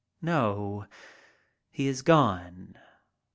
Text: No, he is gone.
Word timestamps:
No, 0.23 0.87
he 1.69 1.87
is 1.87 2.01
gone. 2.01 2.75